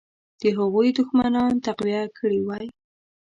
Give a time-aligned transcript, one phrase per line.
[0.41, 2.67] د هغوی دښمنان تقویه کړي وای.